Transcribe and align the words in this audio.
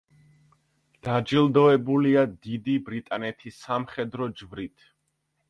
დაჯილდოებულია 1.07 2.23
დიდი 2.47 2.79
ბრიტანეთის 2.89 3.61
სამხედრო 3.67 4.31
ჯვრით. 4.43 4.91